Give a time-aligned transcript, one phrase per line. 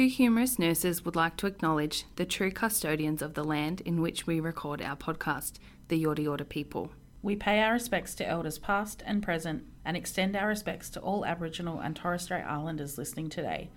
[0.00, 4.26] Two humorous nurses would like to acknowledge the true custodians of the land in which
[4.26, 6.90] we record our podcast, the Yorta Yorta people.
[7.20, 11.26] We pay our respects to elders past and present and extend our respects to all
[11.26, 13.68] Aboriginal and Torres Strait Islanders listening today.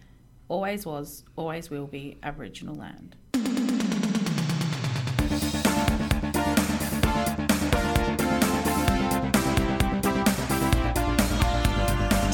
[0.47, 3.17] Always was, always will be Aboriginal land.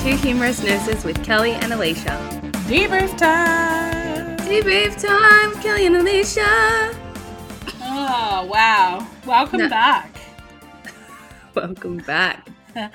[0.03, 2.39] Two humorous nurses with Kelly and Alicia.
[2.67, 3.78] Debrief time!
[4.49, 6.41] Debrief time, Kelly and Alicia.
[7.81, 9.07] Oh, wow.
[9.25, 9.69] Welcome No.
[9.69, 10.09] back.
[11.55, 12.47] Welcome back.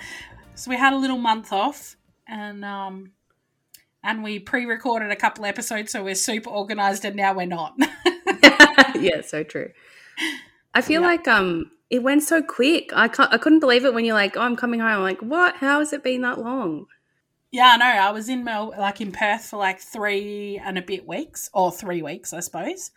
[0.56, 1.96] So we had a little month off
[2.28, 3.10] and um
[4.04, 7.74] and we pre-recorded a couple episodes so we're super organized and now we're not.
[8.94, 9.70] yeah, so true.
[10.74, 11.08] I feel Yeah.
[11.08, 12.90] like um it went so quick.
[12.94, 15.20] I can't, I couldn't believe it when you're like, "Oh, I'm coming home." I'm like,
[15.22, 15.56] "What?
[15.56, 16.86] How has it been that long?"
[17.54, 17.86] Yeah, I know.
[17.86, 21.70] I was in Mel like in Perth for like 3 and a bit weeks or
[21.70, 22.90] 3 weeks, I suppose.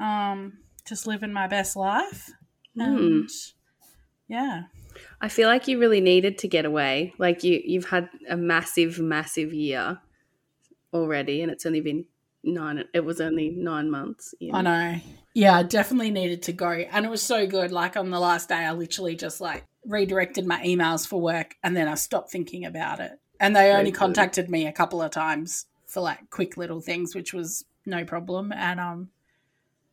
[0.00, 2.30] Um just living my best life.
[2.74, 2.80] Hmm.
[2.80, 3.30] And
[4.26, 4.62] yeah.
[5.20, 7.14] I feel like you really needed to get away.
[7.16, 10.00] Like you you've had a massive massive year
[10.92, 12.06] already and it's only been
[12.42, 14.34] 9 it was only 9 months.
[14.40, 14.52] in.
[14.52, 15.00] I know.
[15.32, 16.70] Yeah, I definitely needed to go.
[16.70, 17.70] And it was so good.
[17.70, 21.76] Like on the last day, I literally just like redirected my emails for work and
[21.76, 23.12] then I stopped thinking about it.
[23.40, 23.98] And they only good.
[23.98, 28.52] contacted me a couple of times for like quick little things, which was no problem.
[28.52, 29.08] And um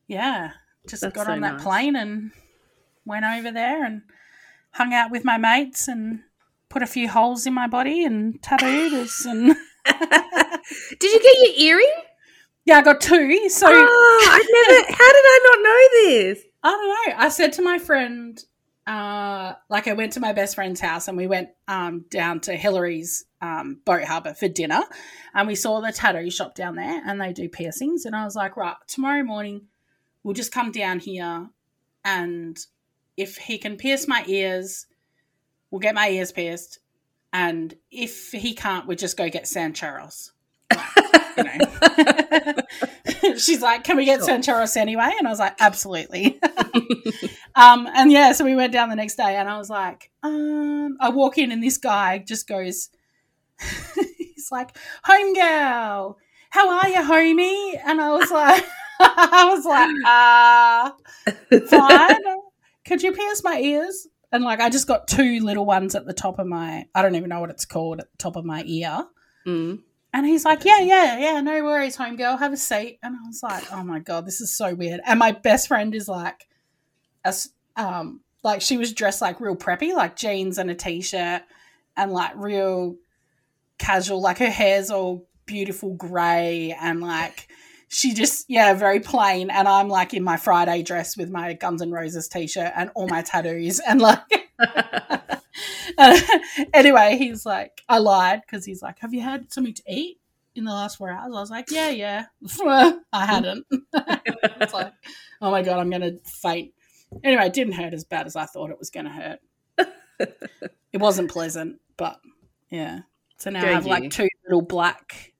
[0.07, 0.51] yeah,
[0.87, 1.63] just That's got so on that nice.
[1.63, 2.31] plane and
[3.05, 4.01] went over there and
[4.71, 6.19] hung out with my mates and
[6.69, 9.55] put a few holes in my body and tattooed us and
[10.99, 11.93] Did you get your earring?
[12.65, 13.49] yeah, I got two.
[13.49, 16.43] So Oh, I've never How did I not know this?
[16.63, 16.87] I don't
[17.17, 17.23] know.
[17.25, 18.43] I said to my friend,
[18.87, 22.55] uh, like I went to my best friend's house and we went um, down to
[22.55, 24.81] Hillary's um, boat harbour for dinner,
[25.33, 28.05] and we saw the tattoo shop down there, and they do piercings.
[28.05, 29.67] And I was like, right, tomorrow morning
[30.23, 31.49] we'll just come down here,
[32.05, 32.57] and
[33.17, 34.87] if he can pierce my ears,
[35.69, 36.79] we'll get my ears pierced,
[37.33, 40.31] and if he can't, we'll just go get Sancheros.
[41.37, 42.53] you know.
[43.37, 44.27] She's like, "Can we get Sure.
[44.77, 46.39] Anyway?" And I was like, "Absolutely."
[47.55, 50.97] um, and yeah, so we went down the next day, and I was like, um,
[50.99, 52.89] I walk in, and this guy just goes,
[54.17, 56.17] he's like, "Home girl,
[56.49, 58.65] how are you, homie?" And I was like,
[58.99, 62.39] I was like, uh, fine.
[62.85, 64.07] Could you pierce my ears?
[64.31, 67.15] And like, I just got two little ones at the top of my, I don't
[67.15, 69.05] even know what it's called, at the top of my ear.
[69.45, 69.79] Mm.
[70.13, 72.99] And he's like, yeah, yeah, yeah, no worries, home girl, have a seat.
[73.03, 75.01] And I was like, oh my god, this is so weird.
[75.05, 76.47] And my best friend is like,
[77.25, 81.43] as um, like she was dressed like real preppy, like jeans and a t-shirt,
[81.95, 82.95] and like real
[83.77, 84.21] casual.
[84.21, 87.49] Like her hair's all beautiful grey, and like
[87.89, 89.49] she just yeah, very plain.
[89.49, 93.07] And I'm like in my Friday dress with my Guns N' Roses t-shirt and all
[93.07, 94.21] my tattoos, and like.
[96.73, 100.19] anyway, he's like, I lied because he's like, Have you had something to eat
[100.55, 101.31] in the last four hours?
[101.35, 102.25] I was like, Yeah, yeah.
[103.13, 103.65] I hadn't.
[103.93, 104.93] it's like,
[105.41, 106.73] Oh my God, I'm going to faint.
[107.23, 109.39] Anyway, it didn't hurt as bad as I thought it was going to hurt.
[110.91, 112.19] it wasn't pleasant, but
[112.69, 112.99] yeah.
[113.37, 113.89] So now Go I have you.
[113.91, 115.33] like two little black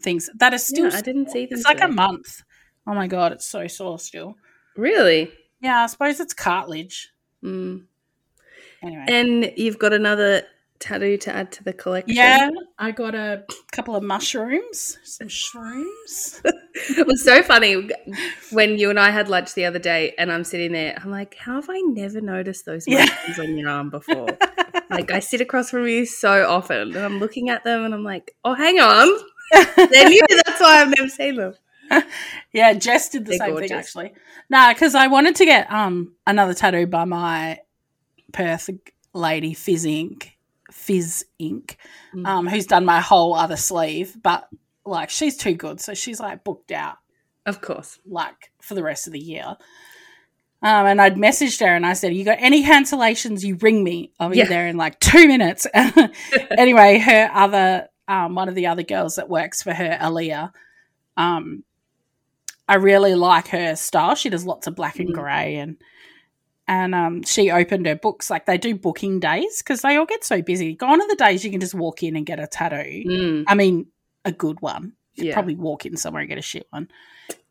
[0.00, 1.58] things that are still, Yeah, I didn't see them.
[1.58, 2.42] it's like a month.
[2.86, 4.36] Oh my God, it's so sore still.
[4.76, 5.30] Really?
[5.60, 7.12] Yeah, I suppose it's cartilage.
[7.44, 7.84] Mm.
[8.82, 9.04] Anyway.
[9.08, 10.42] And you've got another
[10.80, 12.16] tattoo to add to the collection.
[12.16, 16.40] Yeah, I got a couple of mushrooms, some shrooms.
[16.44, 17.88] it was so funny
[18.50, 20.98] when you and I had lunch the other day, and I'm sitting there.
[21.02, 23.04] I'm like, how have I never noticed those Yeah.
[23.26, 24.36] mushrooms on your arm before?
[24.90, 28.04] like, I sit across from you so often, and I'm looking at them, and I'm
[28.04, 29.08] like, oh, hang on,
[29.76, 30.26] they're new.
[30.46, 31.54] That's why I've never seen them.
[32.52, 33.68] yeah, Jess did the They're same gorgeous.
[33.70, 34.12] thing actually.
[34.50, 37.58] No, because I wanted to get um another tattoo by my
[38.32, 38.70] Perth
[39.12, 40.30] lady Fizz Inc.
[40.70, 41.76] Fizz Inc.
[42.14, 42.26] Mm.
[42.26, 44.48] Um, who's done my whole other sleeve, but
[44.84, 46.96] like she's too good, so she's like booked out
[47.46, 47.98] Of course.
[48.06, 49.56] like for the rest of the year.
[50.64, 53.42] Um, and I'd messaged her and I said, "You got any cancellations?
[53.42, 54.12] You ring me.
[54.20, 54.46] I'll be Yeah.
[54.48, 59.28] there in like two minutes." anyway, her other um, one of the other girls that
[59.28, 60.52] works for her, Aaliyah,
[61.16, 61.64] um,
[62.68, 64.14] I really like her style.
[64.14, 65.14] She does lots of black and Mm.
[65.14, 65.76] grey and
[66.68, 70.24] and um, she opened her books like they do booking days because they all get
[70.24, 70.74] so busy.
[70.74, 73.02] Gone are the days you can just walk in and get a tattoo.
[73.06, 73.86] Mm, I mean,
[74.24, 74.92] a good one.
[75.14, 75.34] You could Yeah.
[75.34, 76.88] probably walk in somewhere and get a shit one.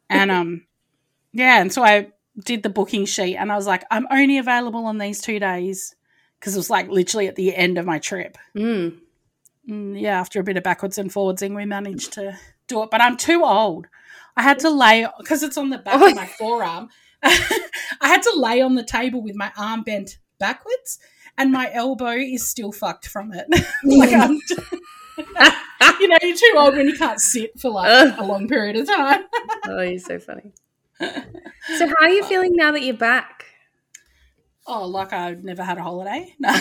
[0.09, 0.65] And um,
[1.33, 2.07] yeah, and so I
[2.45, 5.95] did the booking sheet, and I was like, I'm only available on these two days
[6.39, 8.37] because it was like literally at the end of my trip.
[8.55, 8.97] mm.
[9.69, 12.35] Mm, yeah, after a bit of backwards and forwardsing, we managed to
[12.67, 13.85] do it, but I'm too old.
[14.35, 16.89] I had to lay because it's on the back of my forearm.
[17.23, 20.99] I had to lay on the table with my arm bent backwards,
[21.37, 23.47] and my elbow is still fucked from it.
[23.83, 24.39] like I'm,
[25.99, 28.87] you know, you're too old when you can't sit for like a long period of
[28.87, 29.23] time.
[29.67, 30.51] oh, you're so funny.
[30.99, 33.45] So, how are you feeling now that you're back?
[34.67, 36.35] Oh, like I've never had a holiday.
[36.39, 36.53] No.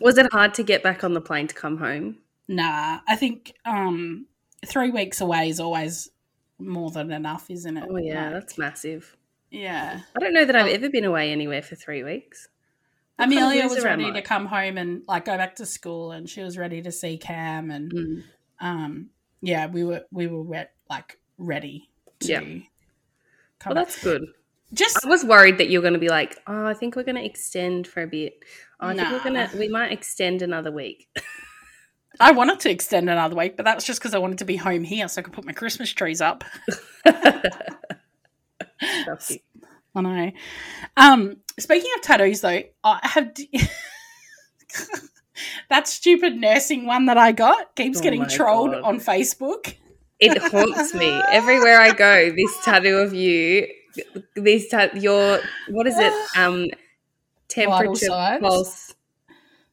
[0.00, 2.18] Was it hard to get back on the plane to come home?
[2.48, 4.26] nah, I think um,
[4.66, 6.10] three weeks away is always
[6.58, 7.84] more than enough, isn't it?
[7.88, 9.16] Oh, yeah, Like, that's massive.
[9.50, 10.00] Yeah.
[10.16, 12.48] I don't know that I've ever been away anywhere for three weeks.
[13.16, 16.42] What Amelia was ready to come home and like go back to school, and she
[16.42, 18.22] was ready to see Cam, and Mm.
[18.60, 19.10] um,
[19.42, 22.40] yeah, we were we were re- like ready to Yeah.
[22.40, 22.62] come.
[23.66, 23.86] Well, back.
[23.86, 24.22] that's good.
[24.72, 27.16] Just I was worried that you're going to be like, oh, I think we're going
[27.16, 28.44] to extend for a bit.
[28.78, 31.08] Oh, I think we're going to, we might extend another week.
[32.20, 34.54] I wanted to extend another week, but that was just because I wanted to be
[34.56, 36.44] home here so I could put my Christmas trees up.
[39.94, 40.32] I know.
[40.96, 43.32] Um, speaking of tattoos, though, I have
[45.68, 48.82] that stupid nursing one that I got keeps Oh getting trolled God.
[48.82, 49.74] on Facebook.
[50.18, 52.30] It haunts me everywhere I go.
[52.30, 53.66] This tattoo of you,
[54.36, 56.12] this ta- your what is it?
[56.36, 56.66] Um,
[57.48, 58.94] temperature pulse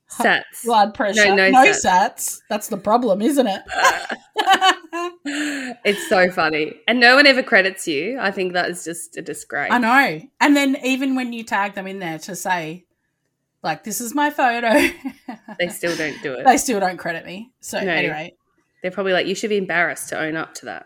[0.10, 0.64] sats.
[0.64, 1.86] Blood pressure, no no, sats.
[1.86, 2.40] sats.
[2.50, 3.62] That's the problem, isn't it?
[3.76, 4.16] Uh,
[5.86, 8.18] it's so funny, and no one ever credits you.
[8.20, 9.72] I think that is just a disgrace.
[9.72, 10.22] I know.
[10.40, 12.86] And then even when you tag them in there to say,
[13.64, 14.74] like, this is my photo,
[15.60, 16.46] They still don't do it.
[16.46, 17.52] they still don't credit me.
[17.60, 17.92] So No.
[17.92, 18.34] anyway,
[18.82, 20.86] They're probably like, you should be embarrassed to own up to that.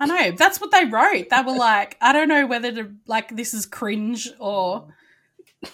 [0.00, 1.28] I know that's what they wrote.
[1.30, 4.94] They were like, I don't know whether to like this is cringe or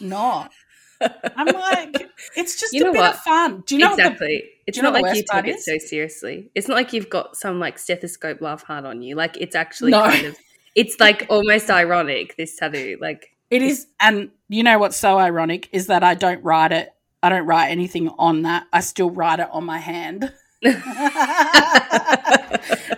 [0.01, 0.51] not.
[1.00, 3.14] I'm like, it's just You a know bit what?
[3.14, 3.62] of fun.
[3.67, 4.44] Do you know what the- exactly.
[4.67, 6.50] it's not like you take it so seriously.
[6.55, 9.14] It's not like you've got some like stethoscope laugh hard on you.
[9.17, 10.02] Like it's actually No.
[10.05, 10.37] kind of.
[10.75, 12.37] It's like almost ironic.
[12.37, 13.87] This tattoo, like it is?
[14.00, 16.91] And you know what's so ironic is that I don't write it.
[17.23, 18.67] I don't write anything on that.
[18.73, 20.32] I still write it on my hand.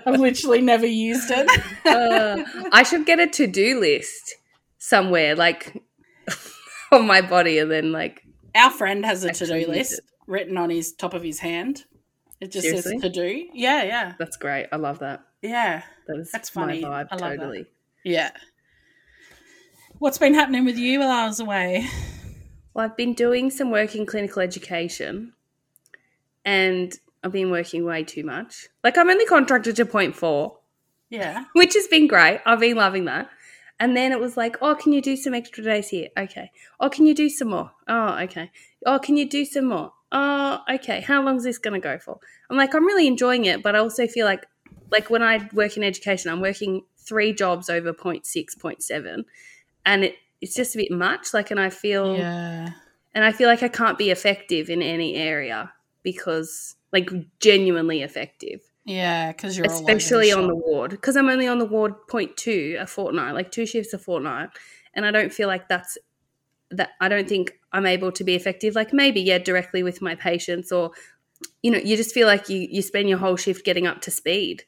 [0.06, 1.49] I've literally never used it.
[1.87, 2.42] uh,
[2.72, 4.37] I should get a to do list
[4.78, 5.82] somewhere, like
[6.93, 8.23] on my body, and then like
[8.55, 11.85] Our friend has a to do list written on his top of his hand.
[12.41, 12.93] It just Seriously?
[12.99, 13.47] says to do.
[13.55, 14.67] Yeah, yeah, that's great.
[14.73, 15.23] I love that.
[15.43, 16.83] yeah, That is That's my funny.
[16.83, 17.09] vibe.
[17.11, 17.37] I love that.
[17.38, 17.67] totally.
[18.05, 18.31] yeah.
[19.99, 21.87] What's been happening with you while I was away?
[22.75, 25.33] Well, I've been doing some work in clinical education
[26.44, 26.93] and
[27.25, 28.69] I've been working way too much.
[28.85, 30.59] Like, I'm only contracted to point four,
[31.09, 31.44] Yeah.
[31.55, 32.41] which has been great.
[32.44, 33.31] I've been loving that.
[33.78, 36.08] And then it was like, oh, can you do some extra days here?
[36.17, 36.50] Okay.
[36.81, 37.73] Oh, can you do some more?
[37.88, 38.50] Oh, okay.
[38.87, 39.93] Oh, can you do some more?
[40.12, 41.00] Oh, okay.
[41.00, 42.19] How long is this going to go for?
[42.49, 44.46] I'm like, I'm really enjoying it, but I also feel like,
[44.90, 48.25] like when I work in education, I'm working three jobs over 0.6,
[48.56, 49.25] 0.7,
[49.84, 51.34] and it, it's just a bit much.
[51.34, 52.70] Like, and I feel, Yeah.
[53.14, 55.70] and I feel like I can't be effective in any area
[56.02, 61.49] because, like, genuinely effective Yeah, because you're especially all on the ward because i'm only
[61.49, 64.50] on the ward point two a fortnight like two shifts a fortnight
[64.94, 65.99] and i don't feel like that's
[66.71, 70.15] that i don't think i'm able to be effective like maybe yeah directly with my
[70.15, 70.93] patients or
[71.62, 74.11] you know you just feel like you you spend your whole shift getting up to
[74.11, 74.62] speed.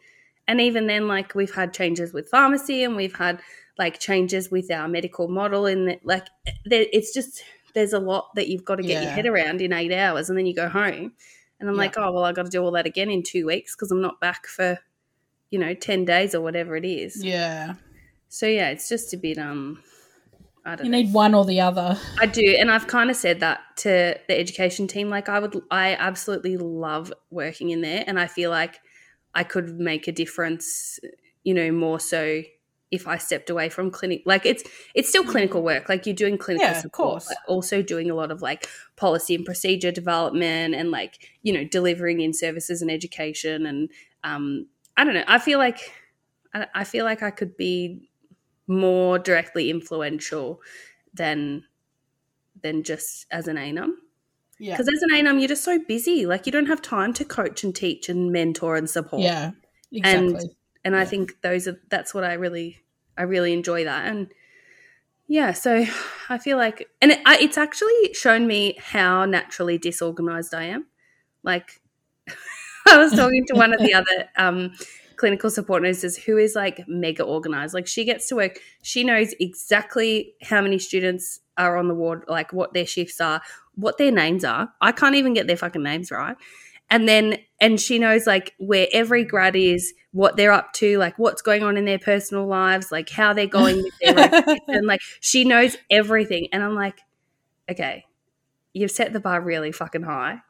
[0.47, 3.41] And even then like we've had changes with pharmacy and we've had
[3.77, 7.43] like changes with our medical model and like eh, there, it's just
[7.75, 10.39] there's a lot that you've got to get your head around in eight hours and
[10.39, 11.13] then you go home
[11.61, 11.83] and i'm Yeah.
[11.83, 14.01] like oh well i got to do all that again in two weeks because i'm
[14.01, 14.79] not back for
[15.51, 17.75] you know 10 days or whatever it is Yeah.
[18.29, 19.83] so yeah it's just a bit um
[20.65, 21.99] i don't You know need one or the other.
[22.21, 25.09] I do, and I've kind of said that to the education team.
[25.09, 28.79] Like, I would, I absolutely love working in there, and I feel like
[29.35, 31.01] I could make a difference.
[31.45, 32.43] You know, more so
[32.91, 34.23] if I stepped away from clinic.
[34.25, 34.65] Like, it's
[34.95, 35.89] it's still clinical work.
[35.89, 37.27] Like, you're doing clinical Yeah, of support, course.
[37.29, 38.67] but also doing a lot of like
[38.97, 43.67] policy and procedure development, and like you know, delivering in services and education.
[43.67, 43.91] And
[44.25, 44.67] um,
[44.97, 45.25] I don't know.
[45.27, 45.93] I feel like
[46.55, 48.09] I, I feel like I could be
[48.67, 50.61] more directly influential
[51.15, 51.65] than
[52.63, 53.93] than just as an ANUM.
[54.59, 54.77] Yeah.
[54.77, 56.27] Because as an ANUM, you're just so busy.
[56.27, 59.23] Like you don't have time to coach and teach and mentor and support.
[59.23, 59.53] Yeah.
[59.93, 60.27] Exactly.
[60.27, 60.51] And
[60.97, 61.05] I Yeah.
[61.05, 62.79] think those are that's what I really
[63.17, 64.07] I really enjoy that.
[64.07, 64.33] And
[65.27, 65.85] yeah, so
[66.29, 70.87] I feel like and it, I, it's actually shown me how naturally disorganized I am.
[71.43, 71.81] Like
[72.89, 74.73] I was talking to one of the other um,
[75.17, 77.75] clinical support nurses who is like mega organized.
[77.75, 82.25] Like she gets to work, she knows exactly how many students are on the ward,
[82.29, 83.43] like what their shifts are,
[83.75, 84.73] what their names are.
[84.81, 86.37] I can't even get their fucking names right.
[86.91, 91.19] And then and she knows like where every grad is, what they're up to, like
[91.19, 94.87] what's going on in their personal lives, like how they're going with their reputation.
[94.87, 97.01] Like she knows everything, and I'm like,
[97.71, 98.05] okay,
[98.73, 100.41] you've set the bar really fucking high.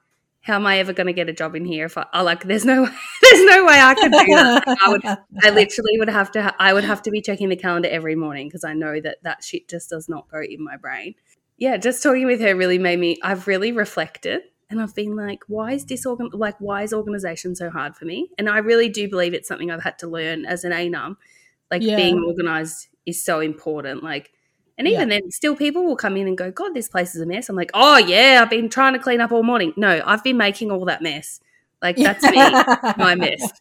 [0.43, 1.87] How am I ever going to get a job in here?
[1.87, 2.85] If I, I like, there's no,
[3.23, 4.79] there's no way I could do that.
[4.83, 7.57] I would, I literally would have to, ha- I would have to be checking the
[7.57, 10.77] calendar every morning because I know that that shit just does not go in my
[10.77, 11.17] brain.
[11.59, 13.19] Yeah, just talking with her really made me.
[13.23, 17.71] I've really reflected and I've been like, why is disorgan like why is organization so
[17.71, 18.31] hard for me?
[18.39, 21.17] And I really do believe it's something I've had to learn as an ANUM.
[21.71, 21.97] Like Yeah.
[21.97, 24.03] being organized is so important.
[24.03, 24.31] Like
[24.77, 27.27] and even then still people will come in and go, God, this place is a
[27.27, 27.49] mess.
[27.49, 29.73] I'm like, Oh yeah, I've been trying to clean up all morning.
[29.77, 31.41] No, I've been making all that mess.
[31.83, 32.63] Like that's me,
[32.97, 33.53] my mess.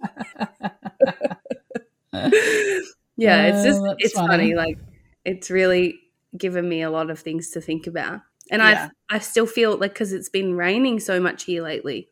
[3.16, 4.54] Yeah, it's Oh, just uh, that's it's funny.
[4.54, 4.56] funny.
[4.56, 4.78] Like
[5.26, 6.00] it's really
[6.38, 8.22] given me a lot of things to think about.
[8.52, 8.90] And Yeah.
[9.10, 12.10] I I still feel like because it's been raining so much here lately,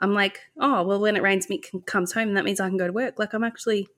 [0.00, 2.76] I'm like, oh well, when it rains, Mick comes home, and that means I can
[2.78, 3.18] go to work.
[3.18, 3.88] Like I'm actually,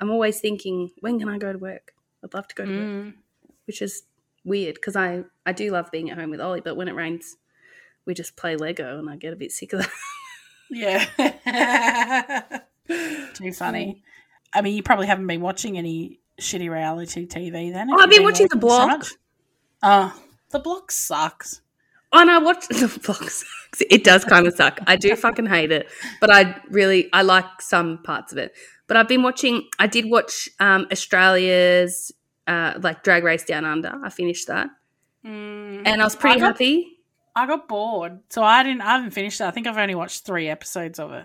[0.00, 1.92] I'm always thinking, when can I go to work?
[2.24, 3.14] I'd love to go to work, Mm.
[3.66, 4.02] which is
[4.44, 7.36] weird because I I do love being at home with Ollie, but when it rains,
[8.04, 9.90] we just play Lego, and I get a bit sick of that.
[10.70, 12.58] Yeah.
[13.34, 14.02] Too funny.
[14.52, 17.88] I mean, you probably haven't been watching any shitty reality TV then.
[17.90, 19.04] Oh, I've been watching The Block.
[19.82, 20.12] Oh,
[20.50, 21.60] The Block sucks.
[22.12, 23.44] Oh, and I watched the sucks.
[23.90, 24.78] It does kind of suck.
[24.86, 25.88] I do fucking hate it,
[26.20, 28.54] but I really I like some parts of it.
[28.86, 29.68] But I've been watching.
[29.78, 32.10] I did watch um, Australia's
[32.46, 33.92] uh, like Drag Race Down Under.
[34.02, 34.68] I finished that,
[35.24, 35.82] Mm.
[35.84, 36.94] and I was pretty I got- happy.
[37.36, 38.80] I got bored, so I didn't.
[38.80, 39.44] I haven't finished it.
[39.44, 41.24] I think I've only watched three episodes of it.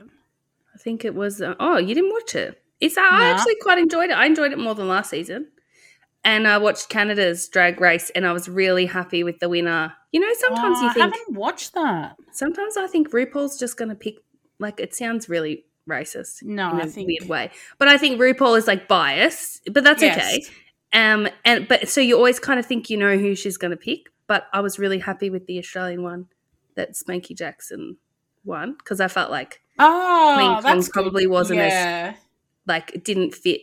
[0.76, 1.42] I think it was.
[1.42, 2.62] Uh, oh, you didn't watch it?
[2.82, 2.98] It's.
[2.98, 4.14] Uh, I actually quite enjoyed it.
[4.18, 5.48] I enjoyed it more than last season.
[6.26, 9.94] And I watched Canada's Drag Race, and I was really happy with the winner.
[10.12, 12.16] You know, sometimes Oh, you think I haven't watched that.
[12.32, 14.16] sometimes I think RuPaul's just going to pick.
[14.60, 18.58] Like it sounds really racist No, in I think weird way, but I think RuPaul
[18.58, 20.18] is like biased, but that's Yes.
[20.18, 20.44] okay.
[20.94, 23.78] Um, and but so you always kind of think you know who she's going to
[23.78, 24.10] pick.
[24.28, 26.28] But I was really happy with the Australian one
[26.76, 27.98] that Spankie Jackson
[28.46, 32.16] won because I felt like Oh, Queen Kong probably wasn't as-
[32.68, 33.60] like it didn't fit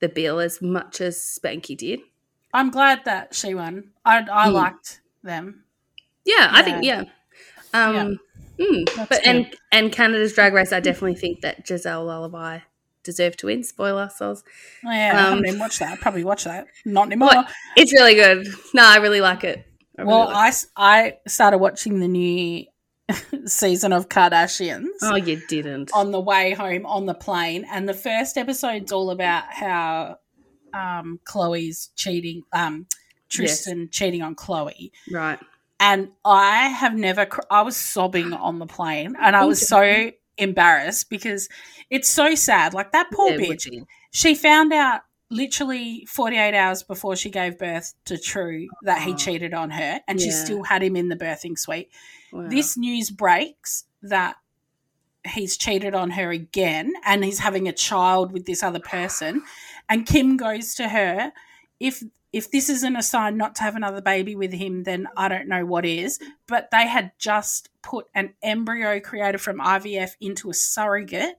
[0.00, 2.00] the bill as much as Spankie did.
[2.52, 3.90] I'm glad that she won.
[4.04, 4.52] I I Mm.
[4.52, 5.64] liked them.
[6.24, 7.04] Yeah, I think yeah.
[7.74, 8.18] Um,
[8.58, 12.60] mm, That's but and and Canada's Drag Race, I definitely think that Giselle Lullaby
[13.02, 13.62] deserved to win.
[13.64, 14.44] Spoiler, souls.
[14.84, 15.92] Oh, yeah, I Um, haven't even watched that.
[15.92, 16.66] I'd probably watch that.
[16.84, 17.44] Not anymore.
[17.76, 18.46] It's really good.
[18.74, 19.64] No, I really like it.
[19.98, 22.64] I really Well, like I, s- I started watching the new
[23.46, 25.90] season of Kardashians oh, you didn't.
[25.94, 30.18] on the way home on the plane, and the first episode's all about how
[30.74, 32.86] um, Khloé's cheating, um,
[33.28, 35.38] Tristan cheating on Khloé, right.
[35.80, 37.26] and I have never.
[37.26, 41.48] Cr- I was sobbing on the plane, and I was so embarrassed because
[41.90, 42.74] it's so sad.
[42.74, 43.68] Like that poor Yeah, bitch.
[44.10, 45.00] She found out
[45.30, 49.16] literally 48 hours before she gave birth to True that he Oh.
[49.16, 51.90] cheated on her, and she still had him in the birthing suite.
[52.32, 52.48] Wow.
[52.48, 54.36] This news breaks that
[55.26, 59.42] he's cheated on her again and he's having a child with this other person.
[59.88, 61.32] And Kim goes to her,
[61.80, 65.28] if if this isn't a sign not to have another baby with him, then I
[65.28, 66.18] don't know what is.
[66.46, 71.38] But they had just put an embryo created from IVF into a surrogate.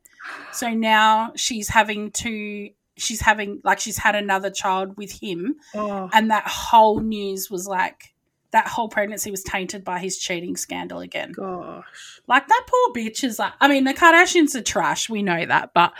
[0.51, 6.10] So now she's having to she's having like she's had another child with him oh,
[6.12, 8.13] and that whole news was like
[8.51, 11.32] that whole pregnancy was tainted by his cheating scandal again.
[11.32, 11.86] gosh.
[12.27, 15.72] Like that poor bitch is like I mean the Kardashians are trash, we know that,
[15.74, 15.94] but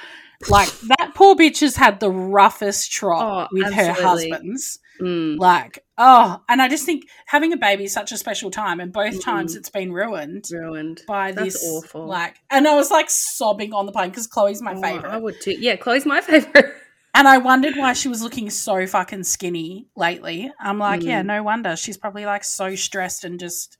[0.50, 4.79] like that poor bitch has had the roughest trot Oh, with her husbands.
[5.01, 5.38] Mm.
[5.39, 8.91] Like, oh, and I just think having a baby is such a special time and
[8.91, 9.24] both Mm.
[9.24, 11.01] times it's been ruined Ruined.
[11.08, 12.06] by That's this awful.
[12.06, 15.10] like and I was like sobbing on the plane because Khloé's my Oh, favorite.
[15.10, 15.56] I would too.
[15.60, 16.74] Yeah, Khloé's my favorite.
[17.16, 20.51] And I wondered why she was looking so fucking skinny lately.
[20.60, 21.06] I'm like, Mm.
[21.06, 21.75] yeah, no wonder.
[21.75, 23.78] She's probably like so stressed and just,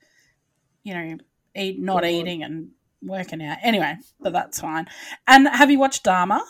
[0.84, 1.18] you know,
[1.56, 2.70] eat not eating and
[3.02, 3.58] working out.
[3.62, 4.88] Anyway, but that's fine.
[5.28, 6.42] And have you watched Dahmer?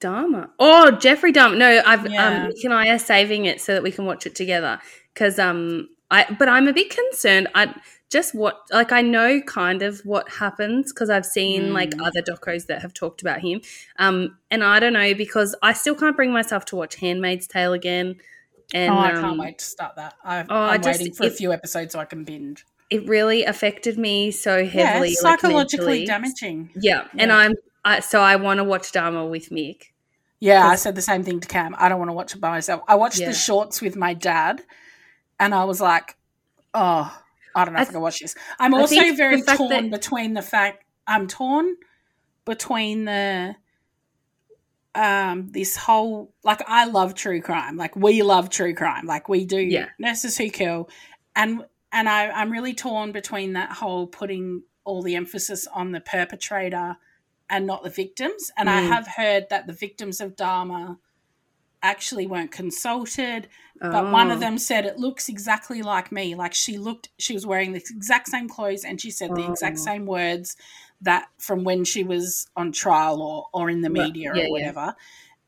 [0.00, 0.50] Dahmer.
[0.58, 1.56] Oh, Jeffrey Dahmer.
[1.56, 2.26] No, I've Yeah.
[2.44, 4.80] um Mick and I are saving it so that we can watch it together.
[5.14, 7.48] Because um I but I'm a bit concerned.
[7.54, 7.74] I
[8.10, 12.06] just what like I know kind of what happens because I've seen like Mm.
[12.06, 13.60] other docos that have talked about him.
[13.98, 17.72] Um and I don't know because I still can't bring myself to watch Handmaid's Tale
[17.72, 18.16] again.
[18.74, 20.14] And oh, I um, can't wait to start that.
[20.24, 22.64] I, oh, I I'm just- waiting for a few episodes so I can binge.
[22.90, 25.10] It really affected me so heavily.
[25.10, 26.06] like, psychologically mentally.
[26.06, 26.70] damaging.
[26.74, 29.84] Yeah, and I'm I, so I want to watch Dahmer with Mick.
[30.40, 31.74] Yeah, I said the same thing to Cam.
[31.78, 32.82] I don't want to watch it by myself.
[32.88, 33.28] I watched Yeah.
[33.28, 34.62] the shorts with my dad,
[35.38, 36.16] and I was like,
[36.72, 37.14] oh,
[37.58, 38.34] I don't know I if I can watch this.
[38.58, 41.76] I'm I also very torn that- between the fact I'm torn
[42.44, 43.56] between the
[44.94, 47.76] um this whole like I love true crime.
[47.76, 49.06] Like we love true crime.
[49.06, 49.88] Like we do Yeah.
[49.98, 50.88] nurses who kill.
[51.36, 56.00] And and I, I'm really torn between that whole putting all the emphasis on the
[56.00, 56.96] perpetrator
[57.48, 58.50] and not the victims.
[58.58, 58.88] And I Mm.
[58.88, 60.98] have heard that the victims of Dahmer
[61.82, 63.48] actually weren't consulted
[63.80, 64.40] but one of Oh.
[64.40, 68.28] them said it looks exactly like me like she looked she was wearing the exact
[68.28, 69.84] same clothes and she said the exact Oh.
[69.84, 70.56] same words
[71.02, 74.50] that from when she was on trial or or in the media Yeah, or yeah.
[74.50, 74.94] whatever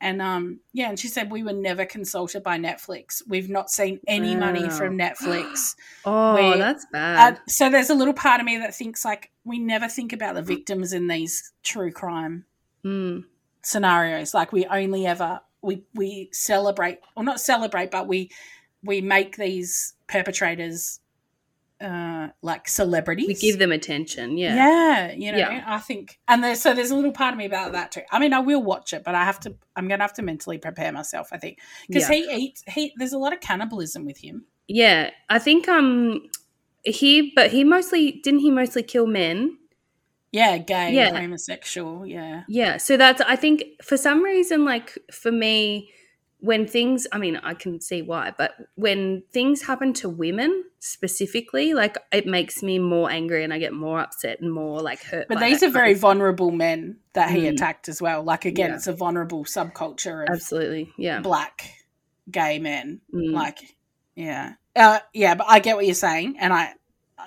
[0.00, 4.00] and um yeah and she said we were never consulted by netflix we've not seen
[4.06, 7.40] any money from netflix Oh, we- that's uh, bad.
[7.48, 10.42] so there's a little part of me that thinks like we never think about the
[10.42, 12.44] victims in these true crime
[12.82, 13.24] Mm.
[13.62, 14.32] scenarios.
[14.32, 18.30] Like we only ever we we celebrate or not celebrate, but we
[18.82, 21.00] we make these perpetrators
[21.80, 23.26] uh like celebrities.
[23.26, 24.36] We give them attention.
[24.36, 24.54] Yeah.
[24.54, 25.64] yeah, you know, Yeah.
[25.66, 28.02] I think, and there's so there's a little part of me about that too.
[28.10, 29.54] I mean, I will watch it, but I have to.
[29.76, 31.28] I'm gonna have to mentally prepare myself.
[31.32, 32.16] I think because Yeah.
[32.16, 32.62] he eats.
[32.68, 34.44] He there's a lot of cannibalism with him.
[34.68, 36.28] Yeah, I think um
[36.84, 39.56] he but he mostly didn't he mostly kill men?
[40.32, 41.18] Yeah, gay, Yeah.
[41.18, 42.06] homosexual.
[42.06, 42.76] Yeah, Yeah.
[42.76, 45.90] So that's I think for some reason like for me
[46.42, 51.74] when things I mean I can see why, but when things happen to women specifically,
[51.74, 55.26] like it makes me more angry and I get more upset and more like hurt.
[55.28, 57.54] but these are very vulnerable men that he Mm.
[57.54, 58.22] attacked as well.
[58.22, 58.76] Like again, Yeah.
[58.76, 60.92] it's a vulnerable subculture of absolutely.
[60.96, 61.20] Yeah.
[61.20, 61.72] black
[62.30, 63.00] gay men.
[63.12, 63.32] Mm.
[63.32, 63.58] Like,
[64.14, 65.34] yeah, uh, yeah.
[65.34, 66.74] But I get what you're saying, and I,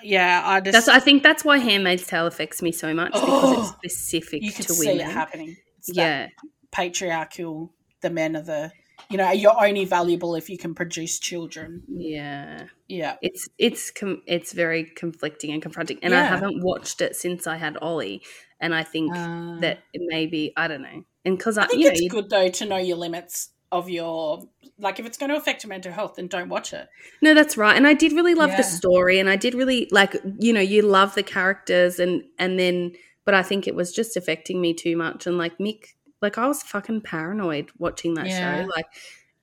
[0.02, 3.28] yeah, I just That's I think that's why Handmaid's Tale affects me so much because
[3.60, 5.08] it's Oh, specific you can to see women.
[5.08, 5.58] it happening.
[5.80, 6.28] It's Yeah.
[6.72, 7.72] patriarchal.
[8.02, 8.72] The men are the,
[9.10, 11.84] you know, you're only valuable if you can produce children.
[11.88, 12.66] Yeah.
[12.90, 17.48] Yeah, it's it's com- it's very conflicting and confronting and i haven't watched it since
[17.48, 18.22] i had ollie
[18.60, 21.68] and i think Uh, that it may be i don't know and because i, I
[21.68, 24.48] think you know it's you- good though to know your limits of your
[24.80, 26.88] like if it's going to affect your mental health, then don't watch it.
[27.22, 28.58] no that's right and i did really love Yeah.
[28.58, 32.58] the story and i did really like you know you love the characters and and
[32.60, 32.94] then
[33.26, 35.86] but i think it was just affecting me too much and like mick
[36.22, 38.40] like i was fucking paranoid watching that Yeah.
[38.40, 38.86] show like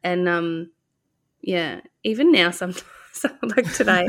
[0.05, 0.71] and um
[1.43, 2.85] yeah even now sometimes
[3.43, 4.07] like today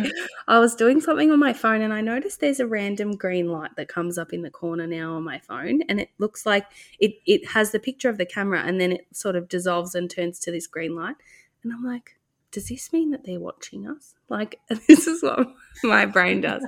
[0.47, 3.71] I was doing something on my phone and I noticed there's a random green light
[3.77, 6.65] that comes up in the corner now on my phone and it looks like
[6.99, 10.09] it it has the picture of the camera and then it sort of dissolves and
[10.09, 11.15] turns to this green light.
[11.63, 12.17] And I'm like
[12.51, 14.15] does this mean that they're watching us?
[14.29, 15.47] Like this is what
[15.83, 16.65] my brain does.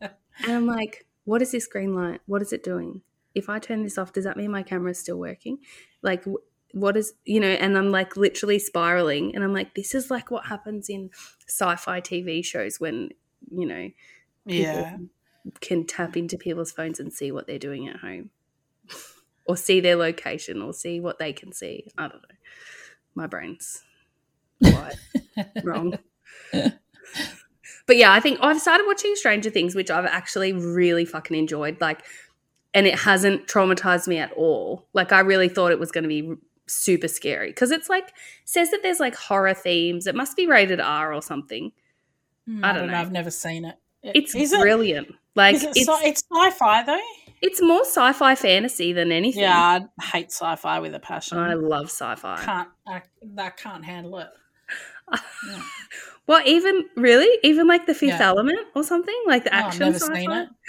[0.00, 2.20] And I'm like what is this green light?
[2.26, 3.02] What is it doing?
[3.34, 5.58] If I turn this off does that mean my camera is still working?
[6.02, 6.24] Like
[6.74, 10.30] what is you know and I'm like literally spiraling and I'm like this is like
[10.30, 11.10] what happens in
[11.46, 13.10] sci-fi TV shows when
[13.50, 13.90] you know
[14.44, 14.98] yeah,
[15.60, 18.30] can tap into people's phones and see what they're doing at home.
[19.46, 21.92] Or see their location or see what they can see.
[21.98, 22.36] I don't know.
[23.14, 23.82] My brain's
[24.58, 24.96] wired.
[25.62, 25.98] Wrong.
[27.86, 31.78] But yeah i think i've started watching stranger things which i've actually really fucking enjoyed
[31.82, 32.06] like
[32.72, 34.88] and it hasn't traumatized me at all.
[34.94, 36.34] Like i really thought it was going to be
[36.66, 38.12] super scary because it's like
[38.44, 41.72] says that there's like horror themes it must be rated r or something
[42.48, 42.94] Mm, I don't know.
[42.98, 43.76] I've never seen it.
[44.02, 47.00] it's Is it- brilliant like is it it's sci- it's sci-fi though.
[47.40, 49.42] It's more sci-fi fantasy than anything.
[49.42, 51.38] Yeah, I hate sci-fi with a passion.
[51.38, 52.42] I love sci-fi.
[52.44, 53.00] can't I,
[53.38, 54.28] I can't handle it.
[55.48, 55.62] Yeah.
[56.26, 58.28] Well, even really, even like the Fifth Yeah.
[58.28, 60.14] Element or something like the Oh, I've action never sci-fi.
[60.20, 60.48] seen it.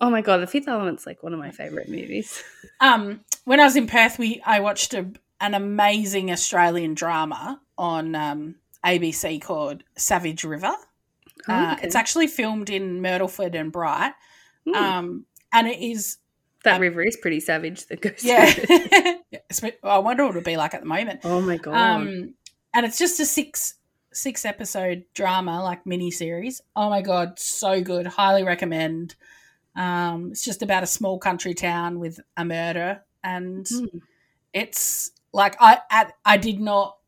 [0.00, 2.40] oh my god, the Fifth Element's like one of my favorite movies.
[2.80, 5.06] Um, when I was in Perth, we I watched a,
[5.40, 8.54] an amazing Australian drama on um,
[8.84, 10.66] ABC called Savage River.
[10.66, 10.74] Uh,
[11.46, 11.86] Oh, okay.
[11.86, 14.12] It's actually filmed in Myrtleford and Bright,
[14.66, 16.16] Hmm, um, and it is
[16.62, 17.86] that um, river is pretty savage.
[17.86, 18.24] The ghost.
[18.24, 18.46] yeah.
[19.82, 21.20] I wonder what it would be like at the moment.
[21.24, 21.74] oh my god.
[21.74, 22.34] Um,
[22.72, 23.74] and it's just a six
[24.12, 26.62] six episode drama, like mini series.
[26.74, 28.06] Oh my god, so good!
[28.06, 29.14] Highly recommend.
[29.76, 33.98] Um, it's just about a small country town with a murder, and Hmm.
[34.52, 36.98] it's like I at, I did not.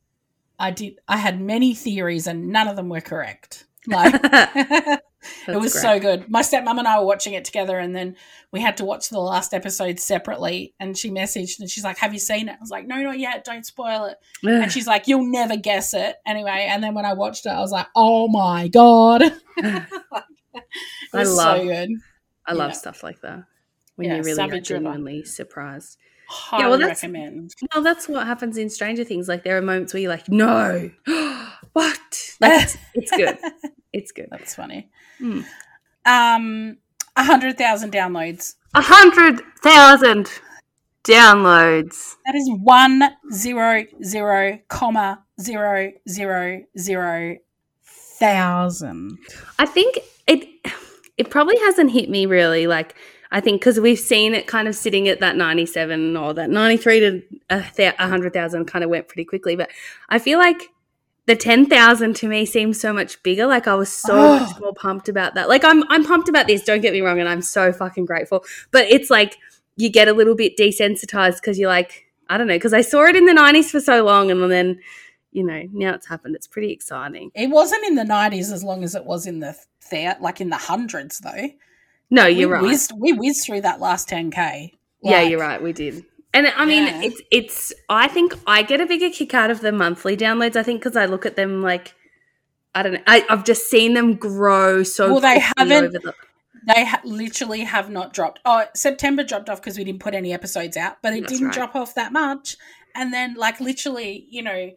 [0.58, 0.98] I did.
[1.06, 3.64] I had many theories, and none of them were correct.
[3.88, 5.00] Like it
[5.48, 5.82] was great.
[5.82, 6.28] so good.
[6.28, 8.16] My stepmom and I were watching it together, and then
[8.50, 10.74] we had to watch the last episode separately.
[10.80, 13.18] And she messaged, and she's like, "Have you seen it?" I was like, "No, not
[13.20, 13.44] yet.
[13.44, 17.12] Don't spoil it." and she's like, "You'll never guess it." Anyway, and then when I
[17.12, 19.22] watched it, I was like, "Oh my god!"
[19.56, 19.82] it
[21.14, 21.90] I love- so good.
[22.46, 22.76] I love yeah.
[22.76, 23.44] stuff like that
[23.96, 24.80] when Yeah, you're really are Savage River.
[24.84, 25.98] genuinely surprised.
[26.28, 27.52] Highly well, that's- recommend.
[27.74, 29.28] Well, that's what happens in Stranger Things.
[29.28, 30.90] Like there are moments where you're like, no,
[31.72, 32.30] what?
[32.40, 33.38] Like, it's, it's good.
[33.92, 34.28] It's good.
[34.30, 34.90] That's funny.
[35.18, 35.40] Hmm.
[36.04, 36.76] Um,
[37.16, 38.54] A hundred thousand downloads.
[38.74, 40.30] A hundred thousand
[41.04, 42.16] downloads.
[42.26, 47.36] That is one zero zero comma zero zero zero
[48.18, 49.18] thousand.
[49.58, 50.46] I think it
[51.16, 52.94] it probably hasn't hit me really like
[53.30, 57.00] I think because we've seen it kind of sitting at that 97 or that 93
[57.00, 59.56] to a, th- 100,000 kind of went pretty quickly.
[59.56, 59.70] But
[60.08, 60.68] I feel like
[61.26, 63.46] the 10,000 to me seems so much bigger.
[63.46, 64.38] Like I was so oh.
[64.40, 65.48] much more pumped about that.
[65.48, 66.62] Like I'm, I'm pumped about this.
[66.62, 67.20] Don't get me wrong.
[67.20, 68.44] And I'm so fucking grateful.
[68.70, 69.36] But it's like
[69.76, 73.04] you get a little bit desensitized because you're like, I don't know, because I saw
[73.04, 74.30] it in the 90s for so long.
[74.30, 74.80] And then,
[75.32, 76.34] you know, now it's happened.
[76.34, 77.30] It's pretty exciting.
[77.34, 79.56] It wasn't in the 90s as long as it was in the,
[79.90, 81.50] the like in the hundreds though.
[82.10, 82.62] No, you're we right.
[82.62, 84.34] Whizzed, we whizzed through that last 10k.
[84.34, 84.70] Like,
[85.02, 85.62] yeah, you're right.
[85.62, 86.04] We did.
[86.32, 87.02] And I mean, yeah.
[87.02, 87.72] it's it's.
[87.88, 90.54] I think I get a bigger kick out of the monthly downloads.
[90.54, 91.94] I think because I look at them like
[92.76, 93.02] I don't know.
[93.06, 95.10] I, have just seen them grow so.
[95.10, 95.92] Well, they haven't.
[95.92, 96.14] The-
[96.66, 98.40] they ha- literally have not dropped.
[98.44, 101.46] Oh, September dropped off because we didn't put any episodes out, but it That's didn't
[101.46, 101.54] right.
[101.54, 102.56] drop off that much.
[102.94, 104.72] And then, like, literally, you know,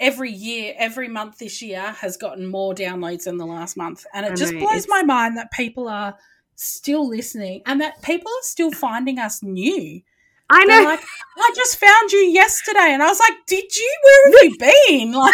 [0.00, 4.24] every year, every month this year has gotten more downloads than the last month, and
[4.24, 6.16] it I just know, blows my mind that people are
[6.56, 10.02] still listening and that people are still finding us new.
[10.50, 10.76] I know.
[10.76, 11.04] They're like,
[11.38, 13.96] I just found you yesterday, and I was like, "Did you?
[14.02, 15.14] Where have you been?"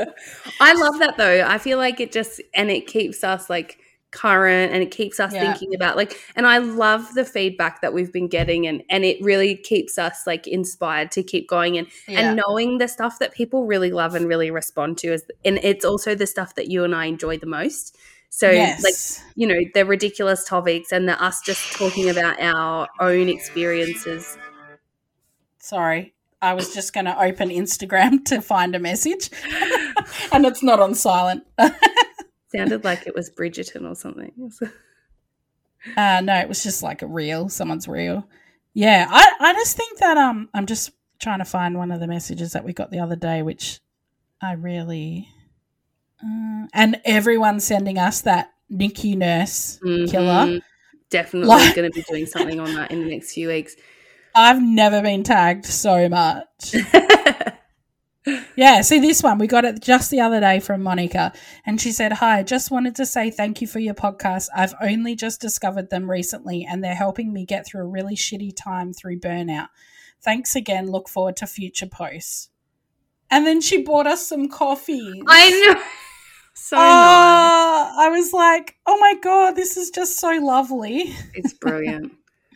[0.00, 0.08] Like,
[0.60, 1.44] I love that though.
[1.46, 3.78] I feel like it just and it keeps us like
[4.14, 5.40] current and it keeps us yeah.
[5.40, 9.20] thinking about like and I love the feedback that we've been getting and and it
[9.20, 12.20] really keeps us like inspired to keep going and yeah.
[12.20, 15.84] and knowing the stuff that people really love and really respond to is and it's
[15.84, 17.96] also the stuff that you and I enjoy the most.
[18.36, 18.82] So, yes.
[18.82, 24.36] like, you know, the ridiculous topics and the us just talking about our own experiences.
[25.60, 29.30] Sorry, I was just going to open Instagram to find a message,
[30.32, 31.46] and it's not on silent.
[32.56, 34.50] Sounded like it was Bridgerton or something.
[35.96, 37.48] uh, no, it was just like a reel.
[37.48, 38.26] Someone's reel.
[38.72, 40.90] Yeah, I, I just think that um, I'm just
[41.22, 43.78] trying to find one of the messages that we got the other day, which
[44.42, 45.28] I really
[46.24, 50.10] uh, and everyone sending us that NICU nurse mm-hmm.
[50.10, 50.60] killer.
[51.10, 53.76] Definitely like, going to be doing something on that in the next few weeks.
[54.34, 56.74] I've never been tagged so much.
[58.56, 59.38] yeah, see this one.
[59.38, 61.32] We got it just the other day from Monica.
[61.64, 64.48] And she said, Hi, just wanted to say thank you for your podcast.
[64.56, 68.56] I've only just discovered them recently and they're helping me get through a really shitty
[68.56, 69.68] time through burnout.
[70.20, 70.90] Thanks again.
[70.90, 72.48] Look forward to future posts.
[73.30, 75.22] And then she bought us some coffee.
[75.28, 75.82] I know.
[76.54, 77.94] So uh, nice.
[77.98, 81.14] I was like, oh my god, this is just so lovely.
[81.34, 82.12] It's brilliant.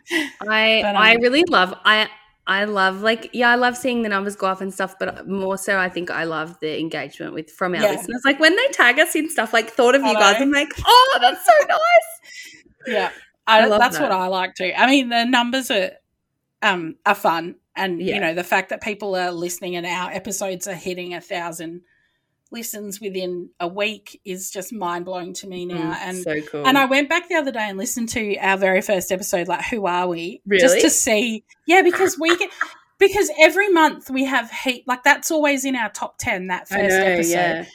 [0.41, 2.09] I but, um, I really love I
[2.47, 5.57] I love like yeah I love seeing the numbers go up and stuff, but more
[5.57, 7.91] so I think I love the engagement with from our yeah.
[7.91, 8.21] listeners.
[8.25, 11.17] Like when they tag us in stuff, like thought of you guys, I'm like, oh,
[11.21, 12.63] that's so nice.
[12.87, 13.11] Yeah,
[13.45, 14.09] I, I love that's that.
[14.09, 14.71] what I like too.
[14.75, 15.91] I mean, the numbers are
[16.63, 18.15] um are fun, and yeah.
[18.15, 21.81] you know the fact that people are listening and our episodes are hitting a thousand
[22.51, 25.93] listens within a week is just mind blowing to me now.
[25.93, 26.67] Mm, and so cool.
[26.67, 29.65] And I went back the other day and listened to our very first episode, like
[29.65, 30.41] Who Are We?
[30.45, 30.61] Really?
[30.61, 31.43] Just to see.
[31.67, 32.49] Yeah, because we get
[32.99, 36.89] because every month we have heat like that's always in our top ten, that first
[36.89, 37.31] know, episode.
[37.31, 37.65] Yeah.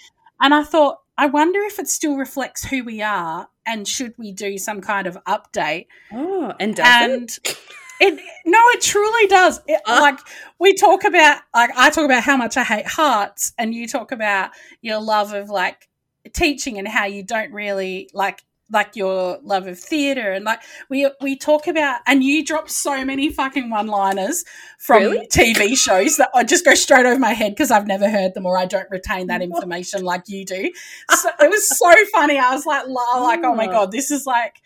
[0.41, 4.33] And I thought, I wonder if it still reflects who we are and should we
[4.33, 5.87] do some kind of update?
[6.13, 7.59] Oh, and does and it?
[8.05, 9.61] It no, it truly does.
[9.67, 10.19] It, uh, like
[10.59, 14.13] we talk about, like I talk about how much I hate hearts, and you talk
[14.13, 14.51] about
[14.83, 15.89] your love of like
[16.35, 21.09] teaching and how you don't really like like your love of theater and like we
[21.21, 24.43] we talk about and you drop so many fucking one liners
[24.79, 25.27] from really?
[25.29, 28.47] TV shows that I just go straight over my head because I've never heard them
[28.47, 30.17] or I don't retain that information what?
[30.17, 30.71] like you do.
[31.11, 32.39] So it was so funny.
[32.39, 34.63] I was like, like, oh my god, this is like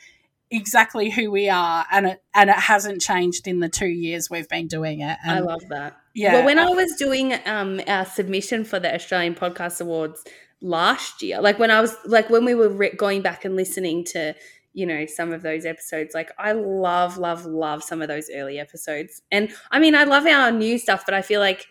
[0.51, 4.49] exactly who we are and it and it hasn't changed in the two years we've
[4.49, 5.99] been doing it and i love that.
[6.15, 6.35] Yeah.
[6.35, 10.25] Well when i was doing um our submission for the australian podcast awards
[10.63, 14.05] last year like when i was like when we were re- going back and listening
[14.05, 14.35] to
[14.73, 18.59] you know some of those episodes like i love love love some of those early
[18.59, 19.23] episodes.
[19.31, 21.67] And i mean i love our new stuff but i feel like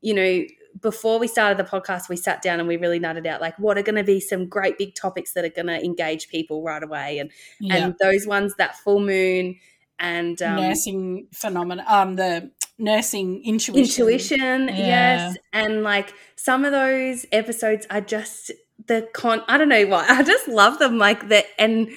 [0.00, 0.44] you know
[0.80, 3.78] before we started the podcast, we sat down and we really nutted out like what
[3.78, 6.82] are going to be some great big topics that are going to engage people right
[6.82, 7.76] away, and yeah.
[7.76, 9.56] and those ones that full moon
[9.98, 14.76] and um, nursing phenomena, um, the nursing intuition, intuition, yeah.
[14.76, 18.52] yes, and like some of those episodes are just
[18.86, 19.42] the con.
[19.48, 21.88] I don't know why I just love them, like the and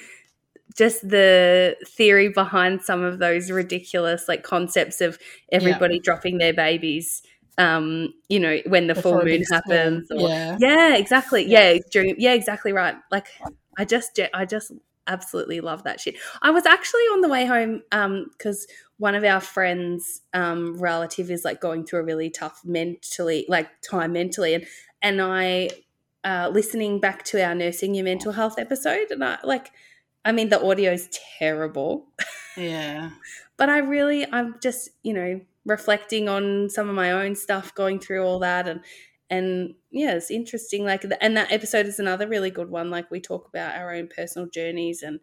[0.76, 5.18] just the theory behind some of those ridiculous like concepts of
[5.50, 6.00] everybody yeah.
[6.02, 7.22] dropping their babies
[7.60, 10.10] um, you know, when the full moon happens.
[10.10, 10.56] Or, yeah.
[10.58, 11.46] yeah, exactly.
[11.46, 11.72] Yeah.
[11.72, 12.96] yeah, during yeah, exactly right.
[13.10, 13.26] Like
[13.76, 14.72] I just I just
[15.06, 16.16] absolutely love that shit.
[16.40, 17.82] I was actually on the way home
[18.30, 23.44] because one of our friends' um, relative is like going through a really tough mentally,
[23.48, 24.66] like time mentally, and
[25.02, 25.68] and I
[26.24, 29.70] uh, listening back to our nursing your mental health episode, and I like,
[30.24, 32.06] I mean, the audio is terrible.
[32.56, 33.10] Yeah.
[33.58, 37.98] but I really, I'm just, you know, reflecting on some of my own stuff, going
[38.00, 38.80] through all that, and
[39.28, 40.84] and yeah, it's interesting.
[40.84, 42.90] Like, and that episode is another really good one.
[42.90, 45.20] Like, we talk about our own personal journeys, and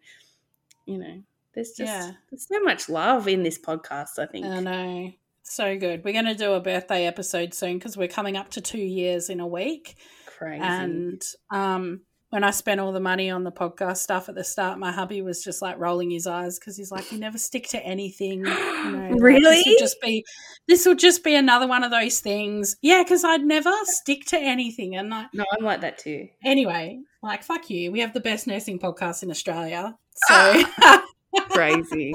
[0.86, 1.22] you know,
[1.54, 2.12] there's just Yeah.
[2.30, 4.18] there's so much love in this podcast.
[4.18, 4.46] I think.
[4.46, 5.12] I know.
[5.42, 6.04] So good.
[6.04, 9.30] We're going to do a birthday episode soon because we're coming up to two years
[9.30, 9.96] in a week.
[10.26, 10.62] Crazy.
[10.62, 14.78] And um, when I spent all the money on the podcast stuff at the start,
[14.78, 17.78] my hubby was just like rolling his eyes because he's like, "You never stick to
[17.84, 19.40] anything." You know, like, Really?
[19.56, 20.24] this will just be
[20.68, 22.76] this will just be another one of those things.
[22.82, 24.96] Yeah, because I'd never stick to anything.
[24.96, 26.28] And like, no, I'm like that too.
[26.44, 27.90] anyway, like fuck you.
[27.92, 29.96] We have the best nursing podcast in Australia.
[30.26, 30.62] So.
[31.50, 32.14] Crazy.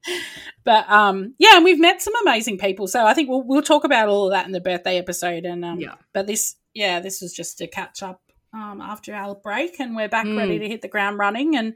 [0.64, 3.84] but um yeah and we've met some amazing people so i think we'll, we'll talk
[3.84, 5.94] about all of that in the birthday episode and um Yeah.
[6.12, 8.20] but this yeah this was just to catch up
[8.52, 10.36] um after our break and we're back Mm.
[10.36, 11.74] ready to hit the ground running and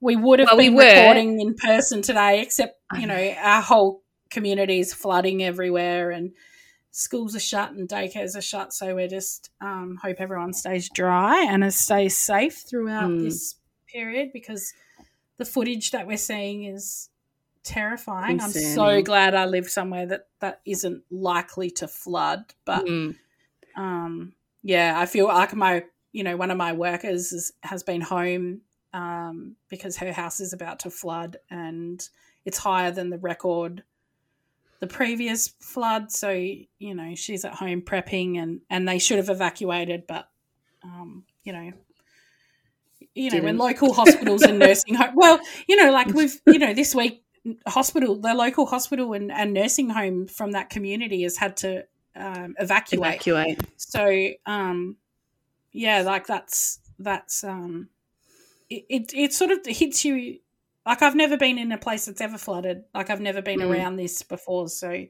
[0.00, 0.82] we would have Well, been were.
[0.84, 6.32] recording in person today except you know our whole community is flooding everywhere and
[6.90, 11.44] schools are shut and daycares are shut so we're just um hope everyone stays dry
[11.48, 13.22] and stays safe throughout Mm.
[13.22, 13.56] this
[13.92, 14.72] period because
[15.38, 17.10] the footage that we're seeing is
[17.62, 18.40] terrifying.
[18.40, 22.54] I'm so glad I live somewhere that that isn't likely to flood.
[22.64, 23.16] But Mm.
[23.76, 25.84] um, yeah, I feel like my
[26.16, 28.62] you know one of my workers is, has been home
[28.94, 32.08] um, because her house is about to flood and
[32.46, 33.82] it's higher than the record
[34.80, 36.10] the previous flood.
[36.10, 40.28] So you know she's at home prepping and and they should have evacuated, but
[40.82, 41.72] um, you know.
[43.14, 43.58] You know, when Didn't.
[43.58, 47.24] local hospitals and nursing home, well, you know, like we've, you know, this week
[47.66, 52.54] hospital, the local hospital and, and nursing home from that community has had to um,
[52.58, 53.14] evacuate.
[53.26, 53.60] Evacuate.
[53.78, 54.96] So, um,
[55.76, 57.88] yeah, like that's that's um,
[58.70, 60.38] it, it it sort of hits you.
[60.84, 62.84] Like I've never been in a place that's ever flooded.
[62.94, 63.70] Like I've never been Mm.
[63.70, 64.68] around this before.
[64.68, 65.06] So,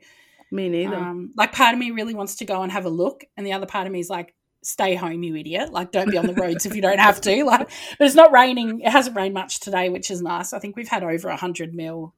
[0.50, 0.96] Me neither.
[0.96, 3.52] um, like part of me really wants to go and have a look, and the
[3.52, 5.72] other part of me is like, stay home, you idiot.
[5.72, 7.42] Like don't be on the roads if you don't have to.
[7.44, 8.80] Like, but it's not raining.
[8.80, 10.52] It hasn't rained much today, which is nice.
[10.52, 12.14] I think we've had over a hundred mil,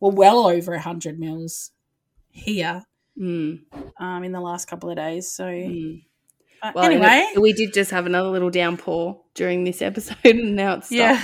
[0.00, 1.70] well, well over a hundred mils
[2.30, 2.84] here
[3.18, 3.60] Mm,
[3.98, 5.26] um, in the last couple of days.
[5.32, 6.02] So mm.
[6.74, 10.54] But Well, anyway, it- we did just have another little downpour during this episode, and
[10.56, 10.98] now it's stopped.
[10.98, 11.22] yeah.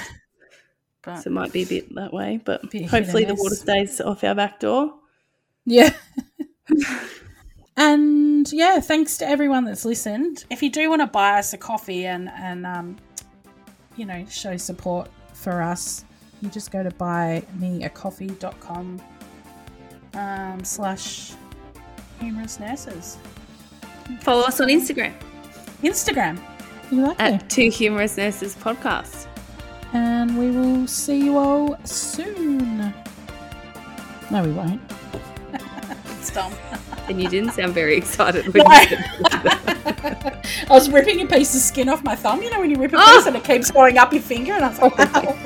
[1.03, 4.23] But So it might be a bit that way, but hopefully the water stays off
[4.25, 4.95] our back door.
[5.67, 5.91] Yeah.
[7.77, 10.45] and yeah, thanks to everyone that's listened.
[10.51, 12.97] If you do want to buy us a coffee and and um,
[13.97, 16.05] you know show support for us,
[16.41, 19.03] you just go to buymeacoffee.com
[20.15, 21.33] um, slash
[22.21, 23.17] humorous nurses.
[24.21, 25.15] Follow us on Instagram
[25.83, 26.39] Instagram.
[26.91, 27.25] Exactly.
[27.25, 29.27] at Two Humorous Nurses Podcast.
[29.95, 32.93] and we will see you all soon.
[34.31, 34.81] No, we won't.
[36.19, 36.53] it's dumb.
[37.09, 38.73] And you didn't sound very excited when No.
[38.81, 39.05] you said
[40.71, 42.43] I was ripping a piece of skin off my thumb.
[42.43, 43.17] You know when you rip a Oh!
[43.17, 45.37] piece and it keeps going up your finger, and I was like, oh,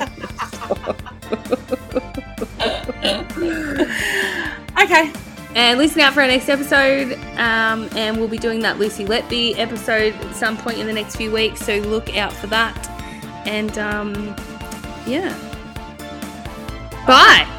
[4.77, 5.11] "Ow." okay.
[5.57, 7.13] And listen out for our next episode.
[7.37, 11.15] Um, and we'll be doing that Lucy Letby episode at some point in the next
[11.15, 11.61] few weeks.
[11.61, 12.87] So look out for that.
[13.47, 14.35] And um,
[15.07, 15.35] yeah.
[17.07, 17.56] Bye.